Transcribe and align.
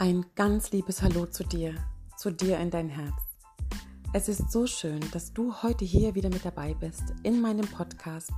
Ein 0.00 0.24
ganz 0.36 0.70
liebes 0.70 1.02
Hallo 1.02 1.26
zu 1.26 1.42
dir, 1.42 1.74
zu 2.16 2.30
dir 2.30 2.60
in 2.60 2.70
dein 2.70 2.88
Herz. 2.88 3.16
Es 4.12 4.28
ist 4.28 4.52
so 4.52 4.64
schön, 4.64 5.00
dass 5.10 5.32
du 5.32 5.52
heute 5.60 5.84
hier 5.84 6.14
wieder 6.14 6.28
mit 6.28 6.44
dabei 6.44 6.74
bist 6.74 7.02
in 7.24 7.40
meinem 7.40 7.66
Podcast, 7.66 8.30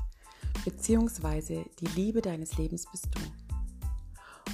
beziehungsweise 0.64 1.66
die 1.78 1.86
Liebe 1.88 2.22
deines 2.22 2.56
Lebens 2.56 2.86
bist 2.90 3.08
du. 3.14 3.20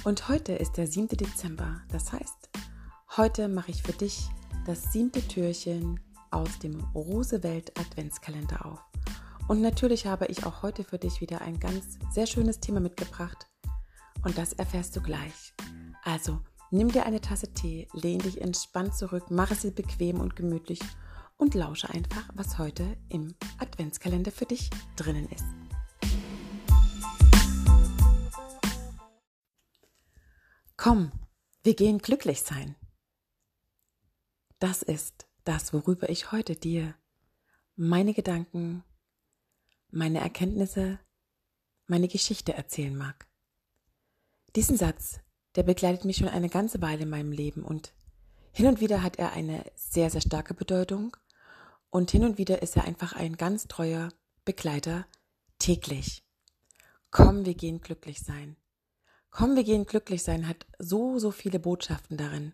Und 0.03 0.27
heute 0.27 0.51
ist 0.51 0.73
der 0.73 0.85
7. 0.85 1.07
Dezember, 1.07 1.79
das 1.93 2.11
heißt, 2.11 2.49
heute 3.15 3.47
mache 3.47 3.71
ich 3.71 3.83
für 3.83 3.93
dich 3.93 4.27
das 4.65 4.91
siebte 4.91 5.25
Türchen 5.25 6.01
aus 6.31 6.59
dem 6.59 6.77
Rosewelt 6.93 7.71
Adventskalender 7.79 8.65
auf. 8.65 8.83
Und 9.47 9.61
natürlich 9.61 10.07
habe 10.07 10.25
ich 10.25 10.45
auch 10.45 10.61
heute 10.61 10.83
für 10.83 10.99
dich 10.99 11.21
wieder 11.21 11.39
ein 11.39 11.57
ganz 11.57 11.99
sehr 12.11 12.27
schönes 12.27 12.59
Thema 12.59 12.81
mitgebracht. 12.81 13.47
Und 14.25 14.37
das 14.37 14.51
erfährst 14.51 14.93
du 14.97 15.01
gleich. 15.01 15.53
Also, 16.03 16.41
Nimm 16.69 16.91
dir 16.91 17.05
eine 17.05 17.21
Tasse 17.21 17.53
Tee, 17.53 17.87
lehn 17.93 18.19
dich 18.19 18.41
entspannt 18.41 18.93
zurück, 18.93 19.31
mache 19.31 19.55
sie 19.55 19.71
bequem 19.71 20.19
und 20.19 20.35
gemütlich 20.35 20.81
und 21.37 21.53
lausche 21.53 21.89
einfach, 21.89 22.27
was 22.33 22.57
heute 22.57 22.97
im 23.07 23.35
Adventskalender 23.57 24.31
für 24.31 24.45
dich 24.45 24.69
drinnen 24.97 25.29
ist. 25.29 25.45
Komm, 30.75 31.11
wir 31.63 31.73
gehen 31.73 31.99
glücklich 31.99 32.41
sein. 32.41 32.75
Das 34.59 34.81
ist 34.81 35.25
das, 35.45 35.71
worüber 35.71 36.09
ich 36.09 36.33
heute 36.33 36.55
dir 36.55 36.95
meine 37.77 38.13
Gedanken, 38.13 38.83
meine 39.89 40.19
Erkenntnisse, 40.19 40.99
meine 41.85 42.09
Geschichte 42.09 42.53
erzählen 42.53 42.95
mag. 42.95 43.25
Diesen 44.55 44.75
Satz 44.75 45.21
der 45.57 45.63
begleitet 45.63 46.05
mich 46.05 46.17
schon 46.17 46.29
eine 46.29 46.49
ganze 46.49 46.81
Weile 46.81 47.03
in 47.03 47.09
meinem 47.09 47.31
Leben 47.31 47.63
und 47.63 47.91
hin 48.51 48.67
und 48.67 48.79
wieder 48.79 49.01
hat 49.03 49.17
er 49.17 49.33
eine 49.33 49.65
sehr, 49.75 50.11
sehr 50.11 50.21
starke 50.21 50.53
Bedeutung 50.53 51.17
und 51.89 52.11
hin 52.11 52.23
und 52.23 52.37
wieder 52.37 52.61
ist 52.61 52.77
er 52.77 52.85
einfach 52.85 53.13
ein 53.13 53.37
ganz 53.37 53.67
treuer 53.67 54.09
Begleiter 54.45 55.07
täglich. 55.57 56.23
Komm, 57.09 57.45
wir 57.45 57.55
gehen 57.55 57.81
glücklich 57.81 58.19
sein. 58.19 58.55
Komm, 59.31 59.55
wir 59.55 59.63
gehen 59.63 59.85
glücklich 59.87 60.21
sein 60.21 60.47
hat 60.47 60.67
so, 60.77 61.17
so 61.17 61.31
viele 61.31 61.59
Botschaften 61.59 62.17
darin. 62.17 62.53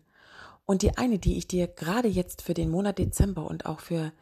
Und 0.64 0.80
die 0.80 0.96
eine, 0.96 1.18
die 1.18 1.36
ich 1.36 1.46
dir 1.46 1.66
gerade 1.66 2.08
jetzt 2.08 2.40
für 2.40 2.54
den 2.54 2.70
Monat 2.70 2.98
Dezember 2.98 3.46
und 3.46 3.66
auch 3.66 3.80
für 3.80 4.12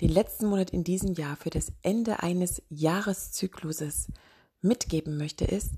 den 0.00 0.10
letzten 0.10 0.46
Monat 0.46 0.70
in 0.70 0.82
diesem 0.82 1.14
Jahr, 1.14 1.36
für 1.36 1.50
das 1.50 1.72
Ende 1.82 2.24
eines 2.24 2.60
Jahreszykluses 2.70 4.08
mitgeben 4.60 5.16
möchte, 5.16 5.44
ist, 5.44 5.74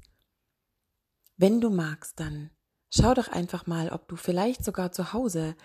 wenn 1.37 1.61
du 1.61 1.69
magst, 1.69 2.21
dann 2.21 2.51
schau 2.97 3.15
doch 3.15 3.29
einfach 3.29 3.67
mal, 3.67 3.91
ob 3.91 4.09
du 4.09 4.17
vielleicht 4.17 4.65
sogar 4.65 4.93
zu 4.93 5.13
Hause 5.13 5.57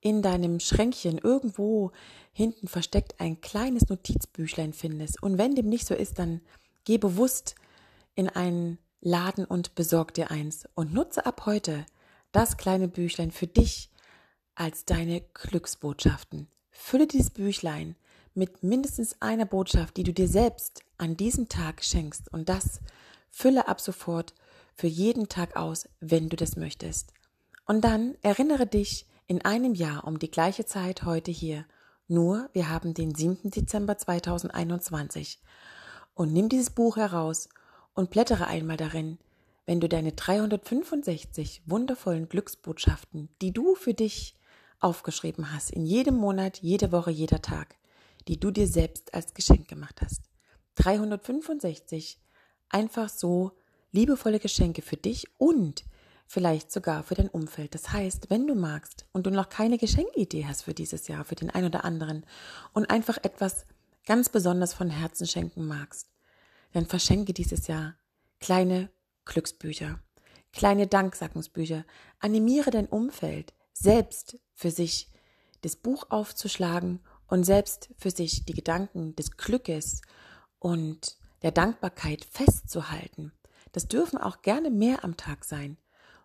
in 0.00 0.22
deinem 0.22 0.60
Schränkchen 0.60 1.18
irgendwo 1.18 1.90
hinten 2.32 2.68
versteckt 2.68 3.18
ein 3.18 3.40
kleines 3.40 3.88
Notizbüchlein 3.88 4.72
findest. 4.72 5.22
Und 5.22 5.38
wenn 5.38 5.54
dem 5.54 5.68
nicht 5.68 5.86
so 5.86 5.94
ist, 5.94 6.18
dann 6.18 6.42
geh 6.84 6.98
bewusst 6.98 7.54
in 8.14 8.28
einen 8.28 8.78
Laden 9.00 9.44
und 9.44 9.74
besorg 9.74 10.14
dir 10.14 10.30
eins 10.30 10.68
und 10.74 10.92
nutze 10.92 11.26
ab 11.26 11.46
heute 11.46 11.86
das 12.32 12.56
kleine 12.56 12.88
Büchlein 12.88 13.30
für 13.30 13.46
dich 13.46 13.90
als 14.54 14.84
deine 14.84 15.22
Glücksbotschaften. 15.34 16.48
Fülle 16.70 17.06
dieses 17.06 17.30
Büchlein 17.30 17.96
mit 18.34 18.62
mindestens 18.62 19.20
einer 19.20 19.46
Botschaft, 19.46 19.96
die 19.96 20.02
du 20.02 20.12
dir 20.12 20.28
selbst 20.28 20.82
an 20.98 21.16
diesem 21.16 21.48
Tag 21.48 21.82
schenkst. 21.82 22.32
Und 22.32 22.48
das 22.48 22.80
fülle 23.30 23.68
ab 23.68 23.80
sofort 23.80 24.34
für 24.76 24.86
jeden 24.86 25.28
Tag 25.28 25.56
aus, 25.56 25.88
wenn 26.00 26.28
du 26.28 26.36
das 26.36 26.56
möchtest. 26.56 27.12
Und 27.66 27.82
dann 27.82 28.14
erinnere 28.22 28.66
dich 28.66 29.06
in 29.26 29.44
einem 29.44 29.74
Jahr 29.74 30.06
um 30.06 30.18
die 30.18 30.30
gleiche 30.30 30.66
Zeit 30.66 31.02
heute 31.02 31.30
hier. 31.30 31.64
Nur, 32.06 32.48
wir 32.52 32.68
haben 32.68 32.94
den 32.94 33.14
7. 33.14 33.50
Dezember 33.50 33.98
2021. 33.98 35.40
Und 36.14 36.32
nimm 36.32 36.48
dieses 36.48 36.70
Buch 36.70 36.96
heraus 36.96 37.48
und 37.94 38.10
blättere 38.10 38.46
einmal 38.46 38.76
darin, 38.76 39.18
wenn 39.64 39.80
du 39.80 39.88
deine 39.88 40.12
365 40.12 41.62
wundervollen 41.66 42.28
Glücksbotschaften, 42.28 43.30
die 43.42 43.52
du 43.52 43.74
für 43.74 43.94
dich 43.94 44.36
aufgeschrieben 44.78 45.52
hast, 45.52 45.70
in 45.70 45.84
jedem 45.86 46.16
Monat, 46.16 46.58
jede 46.58 46.92
Woche, 46.92 47.10
jeder 47.10 47.42
Tag, 47.42 47.76
die 48.28 48.38
du 48.38 48.50
dir 48.50 48.68
selbst 48.68 49.14
als 49.14 49.34
Geschenk 49.34 49.68
gemacht 49.68 50.00
hast. 50.02 50.22
365 50.76 52.20
einfach 52.68 53.08
so 53.08 53.52
liebevolle 53.92 54.38
Geschenke 54.40 54.82
für 54.82 54.96
dich 54.96 55.26
und 55.38 55.84
vielleicht 56.26 56.72
sogar 56.72 57.02
für 57.02 57.14
dein 57.14 57.28
Umfeld. 57.28 57.74
Das 57.74 57.92
heißt, 57.92 58.30
wenn 58.30 58.46
du 58.46 58.54
magst 58.54 59.06
und 59.12 59.26
du 59.26 59.30
noch 59.30 59.48
keine 59.48 59.78
Geschenkidee 59.78 60.46
hast 60.46 60.62
für 60.62 60.74
dieses 60.74 61.08
Jahr, 61.08 61.24
für 61.24 61.36
den 61.36 61.50
einen 61.50 61.66
oder 61.66 61.84
anderen 61.84 62.26
und 62.72 62.90
einfach 62.90 63.18
etwas 63.22 63.66
ganz 64.04 64.28
besonders 64.28 64.74
von 64.74 64.90
Herzen 64.90 65.26
schenken 65.26 65.66
magst, 65.66 66.08
dann 66.72 66.86
verschenke 66.86 67.32
dieses 67.32 67.66
Jahr 67.68 67.94
kleine 68.40 68.90
Glücksbücher, 69.24 70.00
kleine 70.52 70.86
Danksackungsbücher. 70.86 71.84
Animiere 72.18 72.70
dein 72.70 72.86
Umfeld, 72.86 73.54
selbst 73.72 74.38
für 74.54 74.70
sich 74.70 75.10
das 75.62 75.76
Buch 75.76 76.06
aufzuschlagen 76.10 77.00
und 77.26 77.44
selbst 77.44 77.90
für 77.98 78.10
sich 78.10 78.44
die 78.44 78.54
Gedanken 78.54 79.16
des 79.16 79.36
Glückes 79.36 80.02
und 80.58 81.18
der 81.42 81.50
Dankbarkeit 81.50 82.24
festzuhalten. 82.24 83.32
Das 83.76 83.88
dürfen 83.88 84.16
auch 84.16 84.40
gerne 84.40 84.70
mehr 84.70 85.04
am 85.04 85.18
Tag 85.18 85.44
sein. 85.44 85.76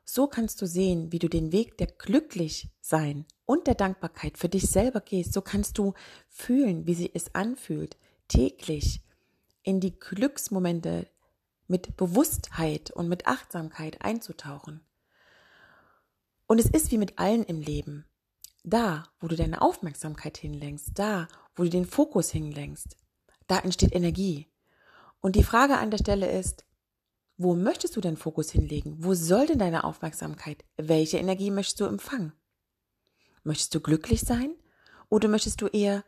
So 0.06 0.28
kannst 0.28 0.62
du 0.62 0.66
sehen, 0.66 1.12
wie 1.12 1.20
du 1.20 1.28
den 1.28 1.52
Weg 1.52 1.78
der 1.78 1.88
glücklich 1.88 2.70
sein 2.80 3.26
und 3.46 3.68
der 3.68 3.76
Dankbarkeit 3.76 4.38
für 4.38 4.48
dich 4.48 4.70
selber 4.70 5.02
gehst. 5.02 5.34
So 5.34 5.42
kannst 5.42 5.78
du 5.78 5.94
fühlen, 6.30 6.88
wie 6.88 6.94
sie 6.94 7.12
es 7.14 7.36
anfühlt, 7.36 7.98
täglich 8.30 9.02
in 9.64 9.82
die 9.82 10.00
Glücksmomente 10.00 11.10
mit 11.68 11.98
Bewusstheit 11.98 12.90
und 12.90 13.10
mit 13.10 13.28
Achtsamkeit 13.28 14.02
einzutauchen. 14.02 14.80
Und 16.48 16.58
es 16.58 16.70
ist 16.70 16.90
wie 16.92 16.98
mit 16.98 17.20
allen 17.20 17.44
im 17.44 17.60
Leben. 17.60 18.06
Da, 18.64 19.04
wo 19.20 19.28
du 19.28 19.36
deine 19.36 19.62
Aufmerksamkeit 19.62 20.38
hinlenkst, 20.38 20.92
da, 20.94 21.28
wo 21.58 21.64
du 21.64 21.70
den 21.70 21.86
Fokus 21.86 22.32
hinlenkst, 22.32 22.96
da 23.48 23.60
entsteht 23.60 23.94
Energie. 23.94 24.48
Und 25.20 25.36
die 25.36 25.44
Frage 25.44 25.80
an 25.80 25.92
der 25.92 25.98
Stelle 25.98 26.32
ist, 26.32 26.64
wo 27.42 27.56
möchtest 27.56 27.96
du 27.96 28.02
den 28.02 28.18
Fokus 28.18 28.52
hinlegen? 28.52 28.96
Wo 29.00 29.14
soll 29.14 29.48
denn 29.48 29.60
deine 29.60 29.84
Aufmerksamkeit? 29.84 30.64
Welche 30.78 31.18
Energie 31.18 31.50
möchtest 31.50 31.80
du 31.80 31.86
empfangen? 31.86 32.34
Möchtest 33.44 33.74
du 33.74 33.80
glücklich 33.80 34.22
sein? 34.22 34.54
Oder 35.10 35.28
möchtest 35.28 35.62
du 35.62 35.68
eher 35.68 36.04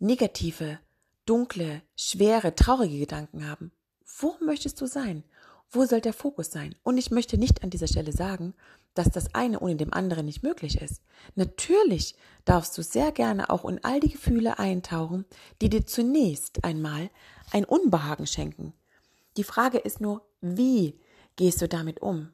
negative, 0.00 0.80
dunkle, 1.26 1.82
schwere, 1.96 2.54
traurige 2.54 2.98
Gedanken 2.98 3.48
haben? 3.48 3.72
Wo 4.18 4.34
möchtest 4.40 4.80
du 4.80 4.86
sein? 4.86 5.22
Wo 5.70 5.86
soll 5.86 6.00
der 6.00 6.12
Fokus 6.12 6.50
sein? 6.50 6.74
Und 6.82 6.98
ich 6.98 7.10
möchte 7.10 7.38
nicht 7.38 7.62
an 7.62 7.70
dieser 7.70 7.86
Stelle 7.86 8.12
sagen, 8.12 8.54
dass 8.94 9.10
das 9.10 9.34
eine 9.34 9.60
ohne 9.60 9.76
dem 9.76 9.92
anderen 9.92 10.26
nicht 10.26 10.42
möglich 10.42 10.82
ist. 10.82 11.02
Natürlich 11.34 12.16
darfst 12.44 12.76
du 12.76 12.82
sehr 12.82 13.12
gerne 13.12 13.48
auch 13.48 13.64
in 13.64 13.82
all 13.84 14.00
die 14.00 14.10
Gefühle 14.10 14.58
eintauchen, 14.58 15.24
die 15.60 15.70
dir 15.70 15.86
zunächst 15.86 16.64
einmal 16.64 17.10
ein 17.52 17.64
Unbehagen 17.64 18.26
schenken. 18.26 18.74
Die 19.36 19.44
Frage 19.44 19.78
ist 19.78 20.00
nur, 20.00 20.26
wie 20.40 21.00
gehst 21.36 21.62
du 21.62 21.68
damit 21.68 22.00
um? 22.00 22.32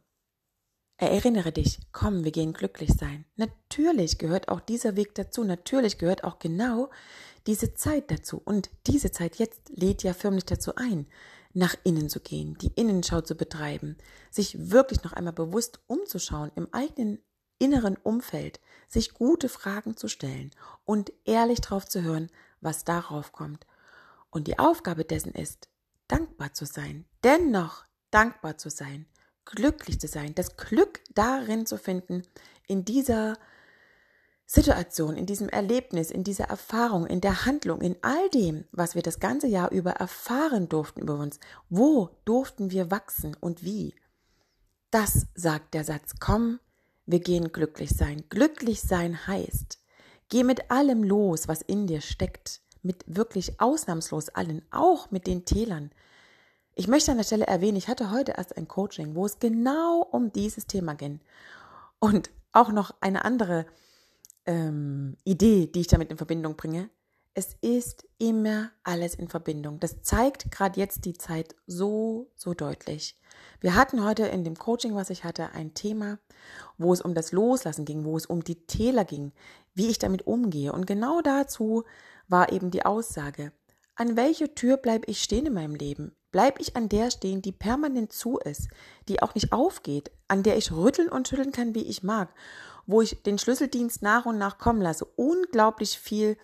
Erinnere 0.96 1.52
dich, 1.52 1.78
komm, 1.92 2.24
wir 2.24 2.32
gehen 2.32 2.52
glücklich 2.52 2.90
sein. 2.92 3.24
Natürlich 3.36 4.18
gehört 4.18 4.48
auch 4.48 4.58
dieser 4.58 4.96
Weg 4.96 5.14
dazu, 5.14 5.44
natürlich 5.44 5.96
gehört 5.98 6.24
auch 6.24 6.40
genau 6.40 6.90
diese 7.46 7.74
Zeit 7.74 8.10
dazu. 8.10 8.42
Und 8.44 8.70
diese 8.88 9.12
Zeit 9.12 9.36
jetzt 9.36 9.68
lädt 9.68 10.02
ja 10.02 10.12
förmlich 10.12 10.44
dazu 10.44 10.74
ein, 10.74 11.06
nach 11.52 11.76
innen 11.84 12.08
zu 12.08 12.18
gehen, 12.18 12.58
die 12.60 12.72
Innenschau 12.74 13.20
zu 13.20 13.36
betreiben, 13.36 13.96
sich 14.30 14.70
wirklich 14.70 15.04
noch 15.04 15.12
einmal 15.12 15.32
bewusst 15.32 15.80
umzuschauen 15.86 16.50
im 16.56 16.66
eigenen 16.72 17.22
inneren 17.60 17.96
Umfeld, 17.96 18.60
sich 18.88 19.14
gute 19.14 19.48
Fragen 19.48 19.96
zu 19.96 20.08
stellen 20.08 20.50
und 20.84 21.12
ehrlich 21.24 21.60
drauf 21.60 21.86
zu 21.86 22.02
hören, 22.02 22.28
was 22.60 22.84
darauf 22.84 23.32
kommt. 23.32 23.66
Und 24.30 24.46
die 24.46 24.58
Aufgabe 24.58 25.04
dessen 25.04 25.32
ist, 25.32 25.68
dankbar 26.08 26.54
zu 26.54 26.66
sein, 26.66 27.04
dennoch 27.22 27.84
dankbar 28.10 28.58
zu 28.58 28.70
sein, 28.70 29.06
glücklich 29.44 30.00
zu 30.00 30.08
sein, 30.08 30.34
das 30.34 30.56
Glück 30.56 31.00
darin 31.14 31.66
zu 31.66 31.78
finden, 31.78 32.22
in 32.66 32.84
dieser 32.84 33.36
Situation, 34.50 35.16
in 35.16 35.26
diesem 35.26 35.50
Erlebnis, 35.50 36.10
in 36.10 36.24
dieser 36.24 36.44
Erfahrung, 36.44 37.06
in 37.06 37.20
der 37.20 37.44
Handlung, 37.44 37.82
in 37.82 37.96
all 38.00 38.30
dem, 38.30 38.64
was 38.72 38.94
wir 38.94 39.02
das 39.02 39.20
ganze 39.20 39.46
Jahr 39.46 39.70
über 39.70 39.92
erfahren 39.92 40.70
durften 40.70 41.02
über 41.02 41.18
uns. 41.18 41.38
Wo 41.68 42.10
durften 42.24 42.70
wir 42.70 42.90
wachsen 42.90 43.36
und 43.40 43.62
wie? 43.62 43.94
Das 44.90 45.26
sagt 45.34 45.74
der 45.74 45.84
Satz, 45.84 46.14
komm, 46.18 46.60
wir 47.04 47.20
gehen 47.20 47.52
glücklich 47.52 47.90
sein. 47.90 48.24
Glücklich 48.30 48.80
sein 48.80 49.26
heißt, 49.26 49.78
geh 50.30 50.44
mit 50.44 50.70
allem 50.70 51.04
los, 51.04 51.46
was 51.46 51.60
in 51.60 51.86
dir 51.86 52.00
steckt 52.00 52.62
mit 52.82 53.04
wirklich 53.06 53.60
ausnahmslos 53.60 54.28
allen, 54.30 54.62
auch 54.70 55.10
mit 55.10 55.26
den 55.26 55.44
Tälern. 55.44 55.90
Ich 56.74 56.88
möchte 56.88 57.10
an 57.10 57.16
der 57.16 57.24
Stelle 57.24 57.46
erwähnen, 57.46 57.76
ich 57.76 57.88
hatte 57.88 58.10
heute 58.10 58.32
erst 58.36 58.56
ein 58.56 58.68
Coaching, 58.68 59.14
wo 59.14 59.26
es 59.26 59.38
genau 59.38 60.06
um 60.10 60.32
dieses 60.32 60.66
Thema 60.66 60.94
ging. 60.94 61.20
Und 61.98 62.30
auch 62.52 62.70
noch 62.70 62.94
eine 63.00 63.24
andere 63.24 63.66
ähm, 64.46 65.16
Idee, 65.24 65.66
die 65.66 65.80
ich 65.80 65.88
damit 65.88 66.10
in 66.10 66.16
Verbindung 66.16 66.56
bringe. 66.56 66.88
Es 67.34 67.56
ist 67.60 68.06
immer 68.18 68.70
alles 68.82 69.14
in 69.14 69.28
Verbindung. 69.28 69.78
Das 69.78 70.02
zeigt 70.02 70.50
gerade 70.50 70.80
jetzt 70.80 71.04
die 71.04 71.12
Zeit 71.12 71.54
so, 71.66 72.30
so 72.34 72.54
deutlich. 72.54 73.16
Wir 73.60 73.76
hatten 73.76 74.04
heute 74.04 74.26
in 74.26 74.42
dem 74.42 74.56
Coaching, 74.56 74.94
was 74.94 75.10
ich 75.10 75.24
hatte, 75.24 75.52
ein 75.52 75.74
Thema, 75.74 76.18
wo 76.78 76.92
es 76.92 77.00
um 77.00 77.14
das 77.14 77.30
Loslassen 77.30 77.84
ging, 77.84 78.04
wo 78.04 78.16
es 78.16 78.26
um 78.26 78.42
die 78.42 78.66
Täler 78.66 79.04
ging, 79.04 79.32
wie 79.74 79.88
ich 79.88 79.98
damit 79.98 80.26
umgehe. 80.26 80.72
Und 80.72 80.86
genau 80.86 81.20
dazu 81.20 81.84
war 82.28 82.52
eben 82.52 82.70
die 82.70 82.84
Aussage, 82.84 83.52
an 83.94 84.16
welcher 84.16 84.54
Tür 84.54 84.76
bleibe 84.76 85.06
ich 85.10 85.22
stehen 85.22 85.46
in 85.46 85.54
meinem 85.54 85.74
Leben? 85.74 86.14
Bleib 86.30 86.60
ich 86.60 86.76
an 86.76 86.88
der 86.88 87.10
stehen, 87.10 87.42
die 87.42 87.52
permanent 87.52 88.12
zu 88.12 88.38
ist, 88.38 88.68
die 89.08 89.22
auch 89.22 89.34
nicht 89.34 89.52
aufgeht, 89.52 90.10
an 90.28 90.42
der 90.42 90.56
ich 90.56 90.70
rütteln 90.70 91.08
und 91.08 91.26
schütteln 91.26 91.52
kann, 91.52 91.74
wie 91.74 91.82
ich 91.82 92.02
mag, 92.02 92.32
wo 92.86 93.00
ich 93.00 93.22
den 93.22 93.38
Schlüsseldienst 93.38 94.02
nach 94.02 94.26
und 94.26 94.38
nach 94.38 94.58
kommen 94.58 94.82
lasse, 94.82 95.04
unglaublich 95.04 95.98
viel 95.98 96.36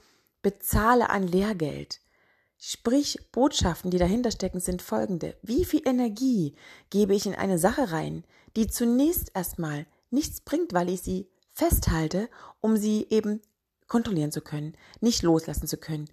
bezahle 0.42 1.10
an 1.10 1.28
Lehrgeld. 1.28 2.00
Sprich, 2.58 3.18
Botschaften, 3.30 3.90
die 3.90 3.98
dahinter 3.98 4.30
stecken, 4.30 4.58
sind 4.58 4.80
folgende. 4.80 5.36
Wie 5.42 5.64
viel 5.64 5.82
Energie 5.84 6.56
gebe 6.88 7.14
ich 7.14 7.26
in 7.26 7.34
eine 7.34 7.58
Sache 7.58 7.92
rein, 7.92 8.24
die 8.56 8.68
zunächst 8.68 9.32
erstmal 9.34 9.86
nichts 10.10 10.40
bringt, 10.40 10.72
weil 10.72 10.88
ich 10.88 11.02
sie 11.02 11.28
festhalte, 11.52 12.28
um 12.60 12.76
sie 12.76 13.06
eben 13.10 13.42
kontrollieren 13.88 14.32
zu 14.32 14.40
können, 14.40 14.76
nicht 15.00 15.22
loslassen 15.22 15.66
zu 15.66 15.76
können. 15.76 16.08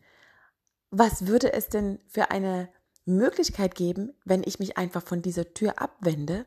Was 0.89 1.27
würde 1.27 1.53
es 1.53 1.69
denn 1.69 1.99
für 2.07 2.31
eine 2.31 2.69
Möglichkeit 3.05 3.75
geben, 3.75 4.13
wenn 4.25 4.43
ich 4.43 4.59
mich 4.59 4.77
einfach 4.77 5.03
von 5.03 5.21
dieser 5.21 5.53
Tür 5.53 5.81
abwende, 5.81 6.45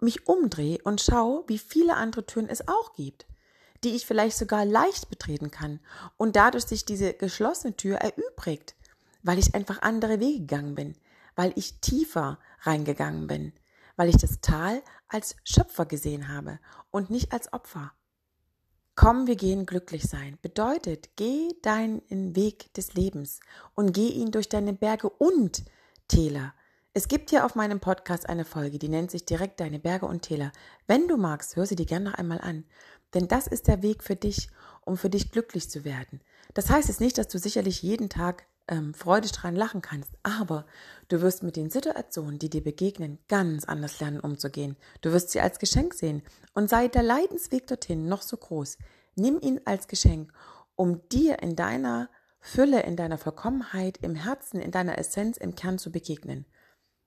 mich 0.00 0.28
umdrehe 0.28 0.78
und 0.84 1.00
schaue, 1.00 1.44
wie 1.48 1.58
viele 1.58 1.96
andere 1.96 2.24
Türen 2.26 2.48
es 2.48 2.68
auch 2.68 2.92
gibt, 2.94 3.26
die 3.84 3.94
ich 3.94 4.06
vielleicht 4.06 4.36
sogar 4.36 4.64
leicht 4.64 5.08
betreten 5.08 5.50
kann 5.50 5.80
und 6.16 6.36
dadurch 6.36 6.64
sich 6.64 6.84
diese 6.84 7.14
geschlossene 7.14 7.76
Tür 7.76 7.96
erübrigt, 7.96 8.74
weil 9.22 9.38
ich 9.38 9.54
einfach 9.54 9.82
andere 9.82 10.20
Wege 10.20 10.40
gegangen 10.40 10.74
bin, 10.74 10.96
weil 11.34 11.52
ich 11.56 11.80
tiefer 11.80 12.38
reingegangen 12.60 13.26
bin, 13.26 13.52
weil 13.96 14.08
ich 14.08 14.16
das 14.16 14.40
Tal 14.40 14.82
als 15.08 15.36
Schöpfer 15.44 15.86
gesehen 15.86 16.28
habe 16.28 16.60
und 16.90 17.10
nicht 17.10 17.32
als 17.32 17.52
Opfer. 17.52 17.92
Komm, 19.00 19.28
wir 19.28 19.36
gehen 19.36 19.64
glücklich 19.64 20.02
sein. 20.02 20.38
Bedeutet, 20.42 21.10
geh 21.14 21.50
deinen 21.62 22.02
Weg 22.34 22.74
des 22.74 22.94
Lebens 22.94 23.38
und 23.76 23.92
geh 23.92 24.08
ihn 24.08 24.32
durch 24.32 24.48
deine 24.48 24.72
Berge 24.72 25.08
und 25.08 25.64
Täler. 26.08 26.52
Es 26.94 27.06
gibt 27.06 27.30
hier 27.30 27.46
auf 27.46 27.54
meinem 27.54 27.78
Podcast 27.78 28.28
eine 28.28 28.44
Folge, 28.44 28.80
die 28.80 28.88
nennt 28.88 29.12
sich 29.12 29.24
direkt 29.24 29.60
Deine 29.60 29.78
Berge 29.78 30.06
und 30.06 30.22
Täler. 30.22 30.50
Wenn 30.88 31.06
du 31.06 31.16
magst, 31.16 31.54
hör 31.54 31.64
sie 31.64 31.76
dir 31.76 31.86
gerne 31.86 32.06
noch 32.06 32.14
einmal 32.14 32.40
an. 32.40 32.64
Denn 33.14 33.28
das 33.28 33.46
ist 33.46 33.68
der 33.68 33.84
Weg 33.84 34.02
für 34.02 34.16
dich, 34.16 34.50
um 34.84 34.96
für 34.96 35.10
dich 35.10 35.30
glücklich 35.30 35.70
zu 35.70 35.84
werden. 35.84 36.20
Das 36.54 36.68
heißt 36.68 36.88
jetzt 36.88 37.00
nicht, 37.00 37.18
dass 37.18 37.28
du 37.28 37.38
sicherlich 37.38 37.82
jeden 37.82 38.08
Tag 38.08 38.48
ähm, 38.68 38.94
freudestrahlend 38.94 39.58
lachen 39.58 39.82
kannst, 39.82 40.10
aber 40.22 40.66
du 41.08 41.20
wirst 41.20 41.42
mit 41.42 41.56
den 41.56 41.70
Situationen, 41.70 42.38
die 42.38 42.50
dir 42.50 42.62
begegnen, 42.62 43.18
ganz 43.28 43.64
anders 43.64 44.00
lernen 44.00 44.20
umzugehen. 44.20 44.76
Du 45.00 45.12
wirst 45.12 45.30
sie 45.30 45.40
als 45.40 45.58
Geschenk 45.58 45.94
sehen 45.94 46.22
und 46.54 46.70
sei 46.70 46.88
der 46.88 47.02
Leidensweg 47.02 47.66
dorthin 47.66 48.08
noch 48.08 48.22
so 48.22 48.36
groß. 48.36 48.78
Nimm 49.16 49.40
ihn 49.40 49.60
als 49.64 49.88
Geschenk, 49.88 50.32
um 50.76 51.06
dir 51.08 51.42
in 51.42 51.56
deiner 51.56 52.08
Fülle, 52.40 52.82
in 52.82 52.96
deiner 52.96 53.18
Vollkommenheit, 53.18 53.98
im 53.98 54.14
Herzen, 54.14 54.60
in 54.60 54.70
deiner 54.70 54.98
Essenz, 54.98 55.36
im 55.36 55.54
Kern 55.54 55.78
zu 55.78 55.90
begegnen. 55.90 56.46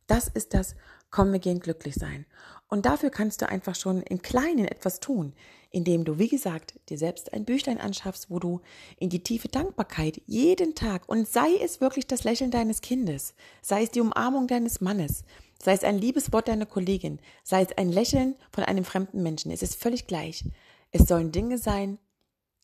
Das 0.07 0.27
ist 0.27 0.53
das 0.53 0.75
Komm, 1.11 1.33
wir 1.33 1.39
gehen 1.39 1.59
glücklich 1.59 1.95
sein. 1.95 2.25
Und 2.69 2.85
dafür 2.85 3.09
kannst 3.09 3.41
du 3.41 3.49
einfach 3.49 3.75
schon 3.75 4.01
im 4.01 4.21
Kleinen 4.21 4.65
etwas 4.65 5.01
tun, 5.01 5.33
indem 5.71 6.03
du, 6.03 6.19
wie 6.19 6.27
gesagt, 6.27 6.79
dir 6.89 6.97
selbst 6.97 7.33
ein 7.33 7.45
Büchlein 7.45 7.79
anschaffst, 7.79 8.29
wo 8.29 8.39
du 8.39 8.62
in 8.97 9.09
die 9.09 9.23
tiefe 9.23 9.47
Dankbarkeit 9.47 10.21
jeden 10.27 10.75
Tag 10.75 11.07
und 11.07 11.27
sei 11.27 11.56
es 11.62 11.81
wirklich 11.81 12.06
das 12.06 12.23
Lächeln 12.23 12.51
deines 12.51 12.81
Kindes, 12.81 13.33
sei 13.62 13.83
es 13.83 13.91
die 13.91 14.01
Umarmung 14.01 14.47
deines 14.47 14.81
Mannes, 14.81 15.23
sei 15.62 15.73
es 15.73 15.83
ein 15.83 15.97
liebes 15.97 16.33
Wort 16.33 16.50
deiner 16.50 16.65
Kollegin, 16.65 17.19
sei 17.44 17.62
es 17.62 17.77
ein 17.77 17.89
Lächeln 17.89 18.35
von 18.51 18.65
einem 18.65 18.83
fremden 18.83 19.23
Menschen, 19.23 19.51
es 19.51 19.63
ist 19.63 19.75
völlig 19.75 20.07
gleich. 20.07 20.44
Es 20.91 21.07
sollen 21.07 21.31
Dinge 21.31 21.57
sein, 21.57 22.00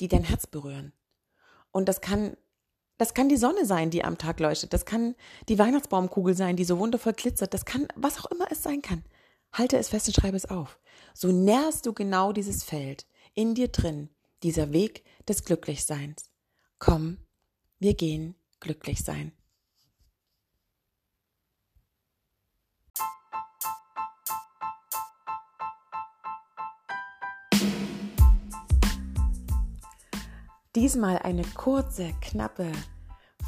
die 0.02 0.10
dein 0.10 0.26
Herz 0.26 0.46
berühren. 0.46 0.92
Und 1.72 1.88
das 1.88 2.02
kann 2.02 2.36
das 2.98 3.14
kann 3.14 3.30
die 3.30 3.38
Sonne 3.38 3.64
sein, 3.66 3.92
die 3.92 4.04
am 4.04 4.18
Tag 4.18 4.40
leuchtet. 4.40 4.74
Das 4.74 4.86
kann 4.86 5.14
die 5.50 5.60
Weihnachtsbaumkugel 5.60 6.36
sein, 6.36 6.56
die 6.56 6.64
so 6.64 6.80
wundervoll 6.80 7.14
glitzert. 7.14 7.54
Das 7.54 7.64
kann, 7.64 7.88
was 7.96 8.20
auch 8.20 8.32
immer 8.32 8.52
es 8.52 8.64
sein 8.64 8.82
kann. 8.82 9.04
Halte 9.58 9.78
es 9.78 9.90
fest 9.90 10.08
und 10.08 10.14
schreibe 10.14 10.38
es 10.38 10.46
auf. 10.46 10.78
So 11.16 11.32
nährst 11.32 11.88
du 11.88 11.94
genau 11.94 12.32
dieses 12.32 12.64
Feld 12.64 13.08
in 13.34 13.56
dir 13.56 13.70
drin, 13.70 14.10
dieser 14.44 14.72
Weg 14.72 15.04
des 15.28 15.46
Glücklichseins. 15.46 16.30
Komm, 16.78 17.18
wir 17.80 17.96
gehen 17.96 18.36
glücklich 18.60 19.04
sein. 19.04 19.32
Diesmal 30.76 31.18
eine 31.18 31.42
kurze, 31.56 32.14
knappe 32.22 32.72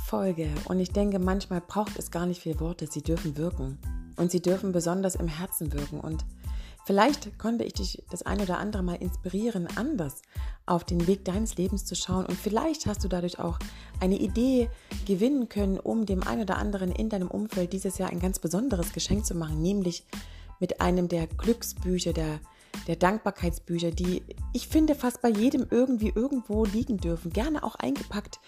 Folge 0.08 0.50
und 0.66 0.80
ich 0.80 0.92
denke, 0.92 1.20
manchmal 1.20 1.62
braucht 1.62 2.00
es 2.00 2.10
gar 2.10 2.26
nicht 2.26 2.42
viele 2.42 2.60
Worte, 2.60 2.88
sie 2.88 3.04
dürfen 3.04 3.38
wirken 3.38 3.78
und 4.20 4.32
sie 4.32 4.42
dürfen 4.42 4.72
besonders 4.72 5.16
im 5.16 5.28
Herzen 5.28 5.74
wirken. 5.74 6.00
Und 6.00 6.26
vielleicht 6.86 7.40
konnte 7.40 7.64
ich 7.64 7.74
dich 7.74 8.04
das 8.12 8.22
ein 8.22 8.40
oder 8.42 8.60
andere 8.60 8.84
Mal 8.84 8.96
inspirieren, 8.96 9.68
anders 9.76 10.22
auf 10.66 10.84
den 10.84 11.08
Weg 11.08 11.26
deines 11.26 11.58
Lebens 11.58 11.86
zu 11.86 11.96
schauen. 11.96 12.26
Und 12.26 12.38
vielleicht 12.38 12.86
hast 12.86 13.04
du 13.04 13.08
dadurch 13.08 13.40
auch 13.40 13.58
eine 14.00 14.18
Idee 14.18 14.70
gewinnen 15.08 15.50
können, 15.50 15.80
um 15.80 16.06
dem 16.06 16.24
einen 16.24 16.42
oder 16.42 16.58
anderen 16.58 16.92
in 16.92 17.10
deinem 17.10 17.30
Umfeld 17.30 17.74
dieses 17.74 17.98
Jahr 17.98 18.12
ein 18.12 18.20
ganz 18.20 18.40
besonderes 18.40 18.94
Geschenk 18.94 19.26
zu 19.26 19.36
machen, 19.36 19.62
nämlich 19.62 20.06
mit 20.60 20.82
einem 20.82 21.08
der 21.08 21.28
Glücksbücher, 21.28 22.14
der 22.14 22.40
der 22.88 22.96
Dankbarkeitsbücher, 22.96 23.92
die 23.92 24.24
ich 24.54 24.68
finde 24.68 24.96
fast 24.96 25.22
bei 25.22 25.30
jedem 25.30 25.68
irgendwie 25.70 26.12
irgendwo 26.14 26.66
liegen 26.66 26.98
dürfen, 26.98 27.32
gerne 27.32 27.64
auch 27.64 27.76
eingepackt 27.76 28.40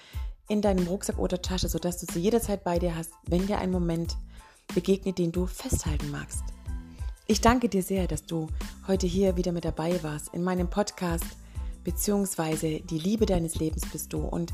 in 0.48 0.62
deinem 0.62 0.88
Rucksack 0.88 1.18
oder 1.18 1.42
Tasche, 1.42 1.70
sodass 1.70 2.00
du 2.00 2.12
sie 2.12 2.20
jederzeit 2.20 2.64
bei 2.64 2.80
dir 2.80 2.96
hast, 2.96 3.14
wenn 3.28 3.48
dir 3.48 3.60
ein 3.60 3.72
Moment 3.72 4.18
begegnet, 4.74 5.18
den 5.18 5.32
du 5.32 5.46
festhalten 5.46 6.12
magst. 6.12 6.44
Ich 7.28 7.42
danke 7.42 7.70
dir 7.70 7.84
sehr, 7.84 8.08
dass 8.08 8.26
du 8.26 8.48
heute 8.88 9.08
hier 9.08 9.38
wieder 9.38 9.52
mit 9.52 9.66
dabei 9.66 10.02
warst 10.04 10.34
in 10.34 10.44
meinem 10.44 10.70
Podcast 10.70 11.26
beziehungsweise 11.84 12.82
die 12.82 13.00
Liebe 13.00 13.26
deines 13.26 13.56
Lebens 13.56 13.86
bist 13.92 14.14
du 14.14 14.20
und 14.20 14.54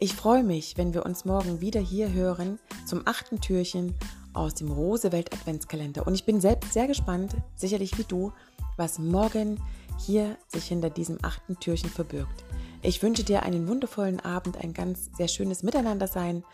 ich 0.00 0.14
freue 0.14 0.44
mich, 0.44 0.76
wenn 0.76 0.94
wir 0.94 1.04
uns 1.04 1.24
morgen 1.24 1.60
wieder 1.60 1.80
hier 1.80 2.12
hören 2.12 2.58
zum 2.86 3.02
achten 3.04 3.40
Türchen 3.40 3.94
aus 4.32 4.54
dem 4.54 4.70
Rosewelt 4.70 5.32
Adventskalender 5.32 6.06
und 6.06 6.14
ich 6.14 6.24
bin 6.24 6.40
selbst 6.40 6.72
sehr 6.72 6.86
gespannt, 6.86 7.34
sicherlich 7.56 7.98
wie 7.98 8.04
du, 8.04 8.32
was 8.76 8.98
morgen 8.98 9.60
hier 9.98 10.36
sich 10.46 10.66
hinter 10.66 10.90
diesem 10.90 11.18
achten 11.22 11.58
Türchen 11.58 11.90
verbirgt. 11.90 12.44
Ich 12.82 13.02
wünsche 13.02 13.24
dir 13.24 13.42
einen 13.42 13.66
wundervollen 13.66 14.20
Abend, 14.20 14.58
ein 14.58 14.72
ganz 14.72 15.10
sehr 15.16 15.28
schönes 15.28 15.64
Miteinander 15.64 16.06
sein 16.06 16.44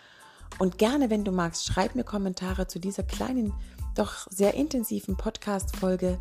und 0.59 0.79
gerne, 0.79 1.11
wenn 1.11 1.25
du 1.25 1.33
magst, 1.33 1.67
schreib 1.67 1.95
mir 1.95 2.05
Kommentare 2.05 2.67
zu 2.67 2.79
dieser 2.79 3.03
kleinen, 3.03 3.53
doch 3.95 4.27
sehr 4.31 4.55
intensiven 4.55 5.17
Podcast-Folge 5.17 6.19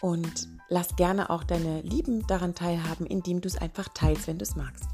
und 0.00 0.48
lass 0.68 0.96
gerne 0.96 1.30
auch 1.30 1.44
deine 1.44 1.82
Lieben 1.82 2.26
daran 2.26 2.54
teilhaben, 2.54 3.06
indem 3.06 3.40
du 3.40 3.48
es 3.48 3.56
einfach 3.56 3.88
teilst, 3.94 4.26
wenn 4.26 4.38
du 4.38 4.44
es 4.44 4.56
magst. 4.56 4.84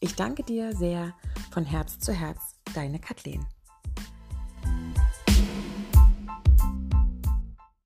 Ich 0.00 0.14
danke 0.14 0.42
dir 0.42 0.74
sehr 0.74 1.14
von 1.50 1.64
Herz 1.64 1.98
zu 1.98 2.12
Herz, 2.12 2.56
deine 2.74 2.98
Kathleen. 2.98 3.46